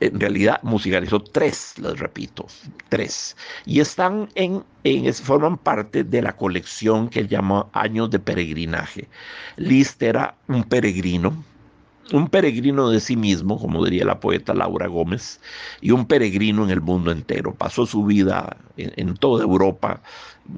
en 0.00 0.20
realidad 0.20 0.60
musicalizó 0.62 1.20
tres, 1.20 1.74
les 1.78 1.98
repito, 1.98 2.46
tres, 2.88 3.36
y 3.64 3.80
están 3.80 4.28
en, 4.34 4.62
en 4.84 5.12
forman 5.14 5.58
parte 5.58 6.04
de 6.04 6.22
la 6.22 6.36
colección 6.36 7.01
que 7.08 7.20
él 7.20 7.28
llama 7.28 7.66
Años 7.72 8.10
de 8.10 8.18
Peregrinaje. 8.18 9.08
Liszt 9.56 10.02
era 10.02 10.34
un 10.48 10.64
peregrino, 10.64 11.44
un 12.12 12.28
peregrino 12.28 12.90
de 12.90 13.00
sí 13.00 13.16
mismo, 13.16 13.58
como 13.58 13.84
diría 13.84 14.04
la 14.04 14.20
poeta 14.20 14.54
Laura 14.54 14.86
Gómez, 14.86 15.40
y 15.80 15.92
un 15.92 16.06
peregrino 16.06 16.64
en 16.64 16.70
el 16.70 16.80
mundo 16.80 17.10
entero. 17.10 17.54
Pasó 17.54 17.86
su 17.86 18.04
vida 18.04 18.56
en, 18.76 19.14
toda 19.14 19.44
Europa, 19.44 20.02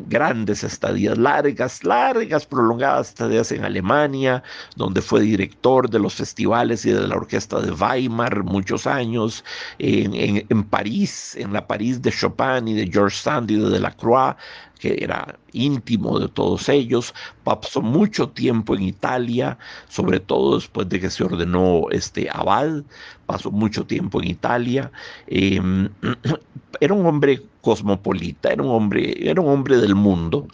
grandes 0.08 0.64
estadías, 0.64 1.18
largas, 1.18 1.84
largas, 1.84 2.46
prolongadas 2.46 3.08
estadías 3.10 3.52
en 3.52 3.64
Alemania, 3.64 4.42
donde 4.76 5.02
fue 5.02 5.20
director 5.20 5.88
de 5.90 5.98
los 5.98 6.14
festivales 6.14 6.84
y 6.86 6.90
de 6.90 7.06
la 7.06 7.16
orquesta 7.16 7.60
de 7.60 7.72
Weimar 7.72 8.44
muchos 8.44 8.86
años, 8.86 9.44
en, 9.78 10.44
en 10.48 10.64
París, 10.64 11.36
en 11.36 11.52
la 11.52 11.66
París 11.66 12.02
de 12.02 12.10
Chopin 12.10 12.68
y 12.68 12.74
de 12.74 12.90
George 12.90 13.16
Sand 13.16 13.50
y 13.50 13.56
de 13.56 13.70
Delacroix, 13.70 14.36
que 14.84 15.02
era 15.02 15.38
íntimo 15.52 16.18
de 16.18 16.28
todos 16.28 16.68
ellos, 16.68 17.14
pasó 17.42 17.80
mucho 17.80 18.28
tiempo 18.28 18.74
en 18.74 18.82
Italia, 18.82 19.56
sobre 19.88 20.20
todo 20.20 20.56
después 20.56 20.88
de 20.90 21.00
que 21.00 21.08
se 21.08 21.24
ordenó 21.24 21.86
este 21.90 22.28
abad, 22.30 22.82
pasó 23.24 23.50
mucho 23.50 23.86
tiempo 23.86 24.20
en 24.20 24.28
Italia, 24.28 24.90
em, 25.26 25.88
era 26.80 26.94
un 26.94 27.06
hombre 27.06 27.42
cosmopolita, 27.60 28.50
era 28.50 28.62
un 28.62 28.70
hombre, 28.70 29.28
era 29.28 29.40
un 29.40 29.48
hombre 29.48 29.78
del 29.78 29.94
mundo. 29.94 30.46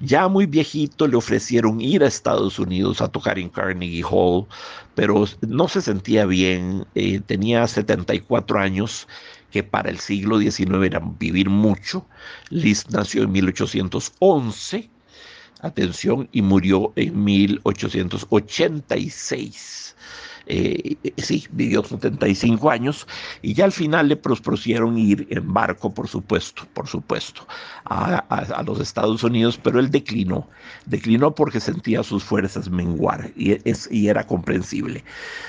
Ya 0.00 0.26
muy 0.26 0.46
viejito 0.46 1.06
le 1.06 1.16
ofrecieron 1.16 1.80
ir 1.80 2.02
a 2.02 2.08
Estados 2.08 2.58
Unidos 2.58 3.00
a 3.00 3.08
tocar 3.08 3.38
en 3.38 3.48
Carnegie 3.48 4.02
Hall, 4.02 4.46
pero 4.96 5.26
no 5.42 5.68
se 5.68 5.80
sentía 5.80 6.26
bien, 6.26 6.84
eh, 6.96 7.20
tenía 7.20 7.68
74 7.68 8.58
años 8.58 9.06
que 9.52 9.62
para 9.62 9.90
el 9.90 10.00
siglo 10.00 10.40
XIX 10.40 10.84
era 10.84 11.00
vivir 11.20 11.48
mucho. 11.50 12.04
Liszt 12.48 12.90
nació 12.90 13.22
en 13.22 13.30
1811, 13.32 14.90
atención, 15.60 16.28
y 16.32 16.42
murió 16.42 16.92
en 16.96 17.22
1886. 17.22 19.91
Eh, 20.46 20.96
sí, 21.18 21.46
vivió 21.52 21.84
75 21.84 22.70
años 22.70 23.06
y 23.42 23.54
ya 23.54 23.64
al 23.64 23.72
final 23.72 24.08
le 24.08 24.16
propusieron 24.16 24.98
ir 24.98 25.26
en 25.30 25.52
barco, 25.52 25.92
por 25.94 26.08
supuesto, 26.08 26.66
por 26.74 26.88
supuesto, 26.88 27.46
a, 27.84 28.62
los 28.66 28.80
Estados 28.80 29.22
Unidos, 29.22 29.58
pero 29.62 29.78
él 29.78 29.90
declinó, 29.90 30.48
declinó 30.86 31.34
porque 31.34 31.60
sentía 31.60 32.02
sus 32.02 32.24
fuerzas 32.24 32.70
menguar 32.70 33.30
y, 33.36 33.58
es, 33.68 33.88
y 33.90 34.08
era 34.08 34.26
comprensible. 34.26 35.04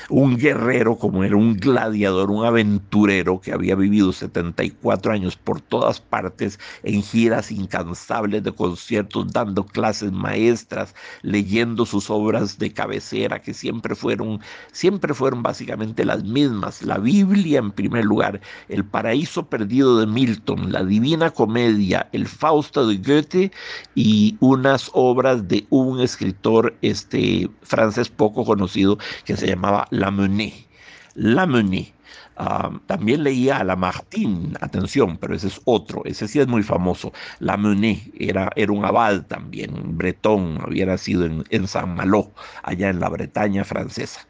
Un 0.09 0.37
guerrero 0.37 0.97
como 0.97 1.23
era 1.23 1.35
un 1.35 1.57
gladiador, 1.57 2.29
un 2.29 2.45
aventurero 2.45 3.39
que 3.39 3.53
había 3.53 3.75
vivido 3.75 4.11
74 4.11 5.11
años 5.11 5.35
por 5.35 5.61
todas 5.61 5.99
partes 5.99 6.59
en 6.83 7.01
giras 7.03 7.51
incansables 7.51 8.43
de 8.43 8.51
conciertos, 8.51 9.31
dando 9.31 9.65
clases 9.65 10.11
maestras, 10.11 10.93
leyendo 11.21 11.85
sus 11.85 12.09
obras 12.09 12.57
de 12.57 12.73
cabecera 12.73 13.41
que 13.41 13.53
siempre 13.53 13.95
fueron 13.95 14.41
siempre 14.83 15.13
fueron 15.13 15.41
básicamente 15.43 16.03
las 16.03 16.25
mismas. 16.25 16.81
La 16.83 16.97
Biblia 16.97 17.59
en 17.59 17.71
primer 17.71 18.03
lugar, 18.03 18.41
El 18.67 18.83
paraíso 18.83 19.47
perdido 19.47 19.97
de 19.97 20.07
Milton, 20.07 20.73
la 20.73 20.83
Divina 20.83 21.29
Comedia, 21.31 22.09
el 22.11 22.27
Fausto 22.27 22.85
de 22.85 22.97
Goethe 22.97 23.51
y 23.95 24.35
unas 24.41 24.91
obras 24.91 25.47
de 25.47 25.65
un 25.69 26.01
escritor 26.01 26.75
este, 26.81 27.49
francés 27.61 28.09
poco 28.09 28.43
conocido 28.43 28.97
que 29.23 29.37
se 29.37 29.47
llamaba 29.47 29.87
Lamennais. 29.89 30.67
Lamennais. 31.15 31.93
Ah, 32.35 32.69
también 32.87 33.23
leía 33.23 33.59
a 33.59 33.63
Lamartine, 33.63 34.53
atención, 34.59 35.17
pero 35.17 35.33
ese 35.33 35.47
es 35.47 35.61
otro, 35.63 36.01
ese 36.03 36.27
sí 36.27 36.39
es 36.39 36.47
muy 36.47 36.63
famoso. 36.63 37.13
Lamennais 37.39 38.01
era, 38.19 38.51
era 38.57 38.73
un 38.73 38.83
abad 38.83 39.21
también, 39.27 39.97
bretón, 39.97 40.59
había 40.61 40.87
nacido 40.87 41.25
en, 41.25 41.45
en 41.51 41.67
San 41.69 41.95
Malo, 41.95 42.33
allá 42.63 42.89
en 42.89 42.99
la 42.99 43.07
Bretaña 43.07 43.63
francesa. 43.63 44.27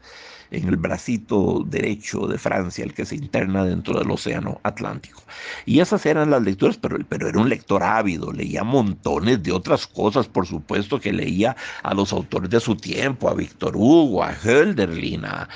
En 0.54 0.68
el 0.68 0.76
bracito 0.76 1.64
derecho 1.66 2.26
de 2.26 2.38
Francia, 2.38 2.84
el 2.84 2.94
que 2.94 3.04
se 3.04 3.16
interna 3.16 3.64
dentro 3.64 3.98
del 3.98 4.10
Océano 4.10 4.60
Atlántico. 4.62 5.22
Y 5.66 5.80
esas 5.80 6.06
eran 6.06 6.30
las 6.30 6.42
lecturas, 6.42 6.76
pero, 6.76 6.98
pero 7.08 7.28
era 7.28 7.38
un 7.38 7.48
lector 7.48 7.82
ávido, 7.82 8.32
leía 8.32 8.62
montones 8.64 9.42
de 9.42 9.52
otras 9.52 9.86
cosas, 9.86 10.28
por 10.28 10.46
supuesto 10.46 11.00
que 11.00 11.12
leía 11.12 11.56
a 11.82 11.94
los 11.94 12.12
autores 12.12 12.50
de 12.50 12.60
su 12.60 12.76
tiempo, 12.76 13.28
a 13.28 13.34
Víctor 13.34 13.76
Hugo, 13.76 14.22
a 14.22 14.32
Hölderlin, 14.32 15.24
a, 15.24 15.48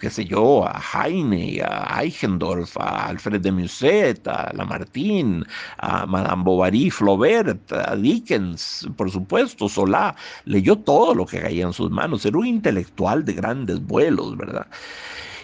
qué 0.00 0.10
sé 0.10 0.24
yo, 0.24 0.66
a 0.66 0.80
Heine, 0.80 1.60
a 1.62 2.02
Eichendorff, 2.02 2.76
a 2.78 3.06
Alfred 3.06 3.40
de 3.40 3.52
Musset, 3.52 4.26
a 4.28 4.52
Lamartine, 4.54 5.44
a 5.78 6.06
Madame 6.06 6.44
Bovary, 6.44 6.90
Flaubert, 6.90 7.72
a 7.72 7.96
Dickens, 7.96 8.88
por 8.96 9.10
supuesto, 9.10 9.68
Solá, 9.68 10.14
leyó 10.44 10.76
todo 10.76 11.14
lo 11.14 11.26
que 11.26 11.40
caía 11.40 11.64
en 11.64 11.72
sus 11.72 11.90
manos, 11.90 12.24
era 12.24 12.38
un 12.38 12.46
intelectual 12.46 13.24
de 13.24 13.32
grandes 13.32 13.80
vuelos, 13.80 14.36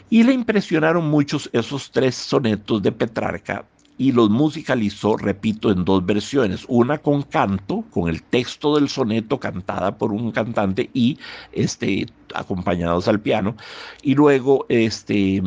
Y 0.08 0.22
le 0.24 0.32
impresionaron 0.32 1.08
muchos 1.08 1.48
esos 1.52 1.90
tres 1.90 2.16
sonetos 2.16 2.82
de 2.82 2.92
Petrarca 2.92 3.64
y 4.00 4.12
los 4.12 4.30
musicalizó, 4.30 5.18
repito, 5.18 5.70
en 5.70 5.84
dos 5.84 6.06
versiones, 6.06 6.64
una 6.68 6.96
con 6.96 7.22
canto, 7.22 7.84
con 7.90 8.08
el 8.08 8.22
texto 8.22 8.74
del 8.76 8.88
soneto 8.88 9.38
cantada 9.38 9.98
por 9.98 10.12
un 10.12 10.32
cantante 10.32 10.88
y 10.94 11.18
este 11.52 12.06
acompañados 12.34 13.08
al 13.08 13.20
piano, 13.20 13.56
y 14.02 14.14
luego 14.14 14.64
este 14.70 15.42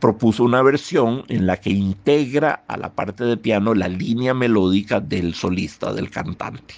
propuso 0.00 0.44
una 0.44 0.60
versión 0.60 1.24
en 1.28 1.46
la 1.46 1.56
que 1.56 1.70
integra 1.70 2.64
a 2.66 2.76
la 2.76 2.94
parte 2.94 3.24
de 3.24 3.36
piano 3.36 3.74
la 3.74 3.88
línea 3.88 4.34
melódica 4.34 5.00
del 5.00 5.34
solista, 5.34 5.92
del 5.92 6.10
cantante, 6.10 6.74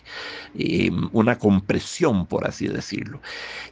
eh, 0.54 0.90
una 1.12 1.38
compresión, 1.38 2.26
por 2.26 2.46
así 2.46 2.68
decirlo. 2.68 3.20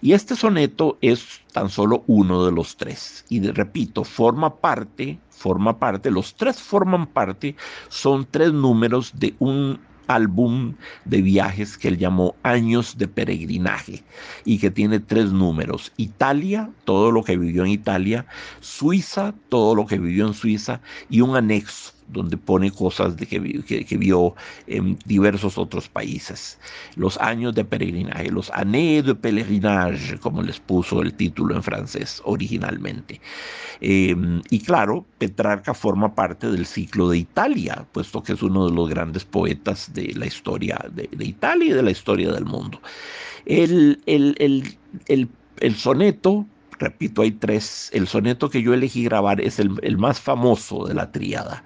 Y 0.00 0.12
este 0.12 0.35
soneto 0.35 0.98
es 1.03 1.40
tan 1.53 1.68
solo 1.68 2.05
uno 2.07 2.44
de 2.44 2.53
los 2.53 2.77
tres. 2.77 3.24
Y 3.29 3.40
repito, 3.40 4.03
forma 4.03 4.57
parte, 4.57 5.18
forma 5.31 5.79
parte, 5.79 6.11
los 6.11 6.35
tres 6.35 6.61
forman 6.61 7.07
parte, 7.07 7.55
son 7.88 8.27
tres 8.31 8.53
números 8.53 9.12
de 9.14 9.35
un 9.38 9.79
álbum 10.07 10.75
de 11.05 11.23
viajes 11.23 11.79
que 11.79 11.88
él 11.88 11.99
llamó 11.99 12.37
Años 12.43 12.99
de 12.99 13.09
Peregrinaje 13.09 14.05
y 14.45 14.59
que 14.59 14.71
tiene 14.71 15.01
tres 15.01 15.33
números. 15.33 15.93
Italia, 15.97 16.71
todo 16.85 17.11
lo 17.11 17.25
que 17.25 17.37
vivió 17.37 17.64
en 17.64 17.71
Italia, 17.71 18.27
Suiza, 18.61 19.35
todo 19.49 19.75
lo 19.75 19.87
que 19.87 19.99
vivió 19.99 20.27
en 20.27 20.35
Suiza 20.35 20.81
y 21.09 21.21
un 21.21 21.37
anexo 21.37 21.93
donde 22.09 22.37
pone 22.37 22.71
cosas 22.71 23.17
de 23.17 23.27
que, 23.27 23.85
que, 23.85 23.97
vio 23.97 24.35
en 24.67 24.99
diversos 25.05 25.59
otros 25.59 25.88
países. 25.88 26.59
Los 26.97 27.19
años 27.19 27.55
de 27.55 27.64
peregrinaje, 27.64 28.31
los 28.31 28.51
années 28.51 29.05
de 29.05 29.14
pèlerinage, 29.14 30.19
como 30.19 30.43
les 30.43 30.61
puso 30.61 31.03
el 31.03 31.14
título 31.14 31.55
en 31.55 31.62
francés 31.62 32.21
originalmente. 32.25 33.21
Em, 33.81 34.43
y 34.51 34.61
claro, 34.61 35.05
Petrarca 35.19 35.75
forma 35.75 36.14
parte 36.14 36.51
del 36.51 36.67
ciclo 36.67 37.09
de 37.09 37.19
Italia, 37.19 37.87
puesto 37.93 38.23
que 38.23 38.33
es 38.33 38.43
uno 38.43 38.69
de 38.69 38.75
los 38.75 38.88
grandes 38.88 39.25
poetas 39.25 39.93
de 39.93 40.12
la 40.14 40.27
historia 40.27 40.79
de, 40.93 41.09
Italia 41.19 41.71
y 41.71 41.73
de 41.73 41.83
la 41.83 41.90
historia 41.90 42.33
del 42.33 42.45
mundo. 42.45 42.81
el, 43.47 44.01
el, 44.07 45.29
el 45.61 45.77
soneto 45.77 46.47
repito, 46.79 47.23
hay 47.23 47.33
tres. 47.33 47.91
El 47.93 48.07
soneto 48.07 48.51
que 48.51 48.63
yo 48.63 48.75
elegí 48.75 49.05
grabar 49.05 49.41
es 49.41 49.59
el, 49.59 49.99
más 49.99 50.21
famoso 50.21 50.87
de 50.87 50.95
la 50.95 51.11
tríada. 51.11 51.65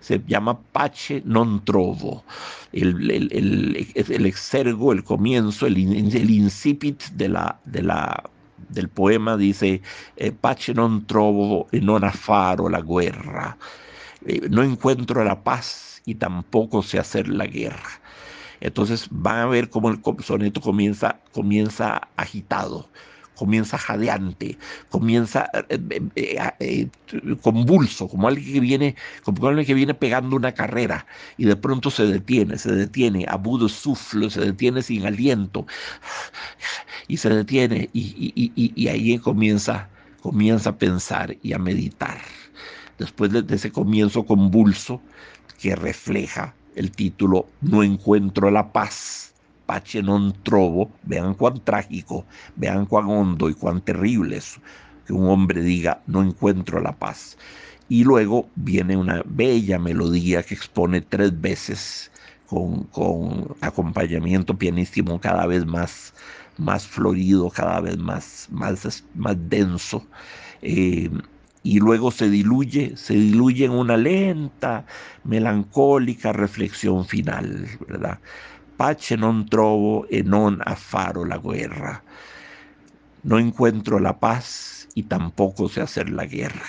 Se 0.00 0.22
llama 0.26 0.58
Pace 0.72 1.22
non 1.24 1.64
trovo. 1.64 2.24
El, 2.72 3.10
el, 3.10 4.26
exergo, 4.26 4.92
el 4.92 5.02
comienzo, 5.04 5.66
el, 5.66 5.78
incipit 5.78 7.02
de 7.14 7.28
la, 7.28 7.58
de 7.64 7.82
la, 7.82 8.22
del 8.68 8.88
poema 8.88 9.36
dice 9.36 9.80
eh, 10.16 10.32
Pace 10.32 10.74
non 10.74 11.06
trovo 11.06 11.66
e 11.72 11.80
non 11.80 12.04
affaro 12.04 12.68
la 12.68 12.80
guerra. 12.80 13.56
Eh, 14.26 14.48
no 14.50 14.62
encuentro 14.62 15.24
la 15.24 15.42
paz 15.42 16.02
y 16.04 16.14
tampoco 16.14 16.82
sé 16.82 16.98
hacer 16.98 17.28
la 17.28 17.46
guerra. 17.46 18.00
Entonces 18.60 19.06
van 19.10 19.38
a 19.38 19.46
ver 19.46 19.70
cómo 19.70 19.88
el 19.88 20.00
soneto 20.22 20.60
comienza, 20.60 21.20
comienza 21.32 22.08
agitado 22.16 22.88
comienza 23.38 23.78
jadeante, 23.78 24.58
comienza 24.90 25.48
eh, 25.68 25.78
eh, 26.16 26.50
eh, 26.58 26.88
convulso, 27.40 28.08
como 28.08 28.26
alguien 28.26 28.52
que 28.52 28.60
viene, 28.60 28.96
como 29.22 29.46
alguien 29.46 29.64
que 29.64 29.74
viene 29.74 29.94
pegando 29.94 30.34
una 30.34 30.52
carrera 30.52 31.06
y 31.36 31.44
de 31.44 31.54
pronto 31.54 31.90
se 31.90 32.04
detiene, 32.06 32.58
se 32.58 32.72
detiene, 32.72 33.24
abudo 33.28 33.68
suflo, 33.68 34.28
se 34.28 34.40
detiene 34.40 34.82
sin 34.82 35.06
aliento 35.06 35.66
y 37.06 37.16
se 37.16 37.30
detiene 37.30 37.88
y, 37.92 38.88
ahí 38.88 39.18
comienza, 39.18 39.88
comienza 40.20 40.70
a 40.70 40.76
pensar 40.76 41.36
y 41.42 41.52
a 41.52 41.58
meditar. 41.58 42.20
Después 42.98 43.30
de 43.30 43.54
ese 43.54 43.70
comienzo 43.70 44.26
convulso 44.26 45.00
que 45.60 45.76
refleja 45.76 46.54
el 46.74 46.90
título 46.90 47.46
No 47.60 47.84
encuentro 47.84 48.50
la 48.50 48.72
paz 48.72 49.32
Pache 49.68 50.00
non 50.00 50.32
trovo, 50.40 50.88
vean 51.04 51.36
cuán 51.36 51.60
trágico, 51.60 52.24
vean 52.56 52.88
cuán 52.88 53.04
hondo 53.12 53.52
y 53.52 53.54
cuán 53.54 53.84
terrible 53.84 54.40
es 54.40 54.56
que 55.04 55.12
un 55.12 55.28
hombre 55.28 55.60
diga 55.60 56.00
no 56.06 56.22
encuentro 56.22 56.80
la 56.80 56.96
paz. 56.96 57.36
Y 57.90 58.04
luego 58.04 58.48
viene 58.56 58.96
una 58.96 59.22
bella 59.26 59.78
melodía 59.78 60.42
que 60.42 60.54
expone 60.54 61.02
tres 61.02 61.38
veces 61.38 62.10
con, 62.48 62.88
acompañamiento 63.60 64.56
pianístico 64.56 65.20
cada 65.20 65.44
vez 65.46 65.66
más, 65.66 66.14
más 66.56 66.86
florido, 66.86 67.50
cada 67.50 67.80
vez 67.80 67.98
más, 67.98 68.48
más, 68.50 69.04
más 69.14 69.36
denso. 69.48 70.06
Eh, 70.62 71.10
y 71.62 71.80
luego 71.80 72.10
se 72.10 72.30
diluye, 72.30 72.96
se 72.96 73.14
diluye 73.14 73.66
en 73.66 73.72
una 73.72 73.96
lenta, 73.96 74.86
melancólica 75.24 76.32
reflexión 76.32 77.04
final, 77.06 77.68
¿verdad? 77.86 78.18
Pace 78.80 79.16
non 79.16 79.36
trovo 79.52 80.06
e 80.08 80.22
non 80.22 80.52
affaro 80.74 81.24
la 81.24 81.38
guerra. 81.38 81.94
No 83.22 83.38
encuentro 83.38 83.98
la 83.98 84.14
paz 84.18 84.88
y 84.94 85.02
tampoco 85.08 85.68
sé 85.68 85.80
hacer 85.80 86.08
la 86.10 86.26
guerra. 86.26 86.66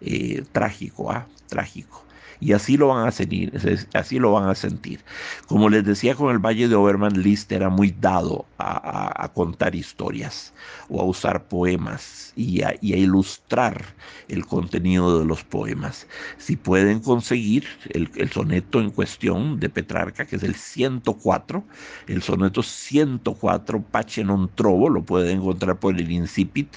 Eh, 0.00 0.44
trágico, 0.52 1.10
¿ah? 1.10 1.26
Trágico 1.48 2.09
y 2.40 2.52
así 2.52 2.76
lo 2.76 2.88
van 2.88 3.06
a 3.06 3.10
sentir, 3.12 3.52
así 3.94 4.18
lo 4.18 4.32
van 4.32 4.48
a 4.48 4.54
sentir. 4.54 5.00
Como 5.46 5.68
les 5.68 5.84
decía 5.84 6.14
con 6.14 6.30
el 6.32 6.38
Valle 6.38 6.68
de 6.68 6.74
Oberman, 6.74 7.22
Liszt 7.22 7.52
era 7.52 7.68
muy 7.68 7.94
dado 8.00 8.46
a, 8.58 9.30
contar 9.34 9.74
historias 9.74 10.52
o 10.88 11.00
a 11.00 11.04
usar 11.04 11.44
poemas 11.44 12.32
y 12.36 12.62
a, 12.62 12.74
ilustrar 12.80 13.84
el 14.28 14.46
contenido 14.46 15.18
de 15.18 15.24
los 15.24 15.44
poemas. 15.44 16.06
Si 16.38 16.56
pueden 16.56 17.00
conseguir 17.00 17.64
el, 17.90 18.10
el, 18.16 18.30
soneto 18.30 18.80
en 18.80 18.90
cuestión 18.90 19.60
de 19.60 19.68
Petrarca, 19.68 20.24
que 20.24 20.36
es 20.36 20.42
el 20.42 20.54
104, 20.54 21.64
el 22.08 22.22
soneto 22.22 22.62
104, 22.62 23.82
Pache 23.90 24.24
non 24.24 24.48
trovo, 24.54 24.88
lo 24.88 25.02
pueden 25.02 25.38
encontrar 25.38 25.78
por 25.78 25.94
el 25.98 26.10
Incipit, 26.10 26.72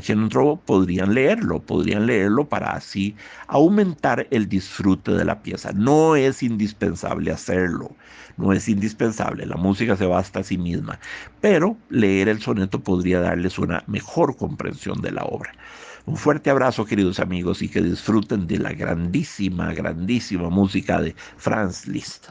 Trovo 0.00 0.56
podrían 0.56 1.14
leerlo, 1.14 1.60
podrían 1.60 2.06
leerlo 2.06 2.48
para 2.48 2.72
así 2.72 3.14
aumentar 3.46 4.26
el 4.30 4.48
disfrute 4.48 5.12
de 5.12 5.24
la 5.24 5.42
pieza. 5.42 5.72
No 5.72 6.16
es 6.16 6.42
indispensable 6.42 7.30
hacerlo, 7.30 7.94
no 8.36 8.52
es 8.52 8.68
indispensable, 8.68 9.46
la 9.46 9.56
música 9.56 9.96
se 9.96 10.06
basta 10.06 10.40
a 10.40 10.44
sí 10.44 10.58
misma, 10.58 10.98
pero 11.40 11.76
leer 11.88 12.28
el 12.28 12.40
soneto 12.40 12.80
podría 12.80 13.20
darles 13.20 13.58
una 13.58 13.84
mejor 13.86 14.36
comprensión 14.36 15.00
de 15.02 15.12
la 15.12 15.24
obra. 15.24 15.52
Un 16.04 16.16
fuerte 16.16 16.50
abrazo, 16.50 16.84
queridos 16.84 17.20
amigos, 17.20 17.62
y 17.62 17.68
que 17.68 17.80
disfruten 17.80 18.46
de 18.46 18.58
la 18.58 18.72
grandísima, 18.72 19.72
grandísima 19.72 20.50
música 20.50 21.00
de 21.00 21.14
Franz 21.36 21.86
Liszt. 21.86 22.30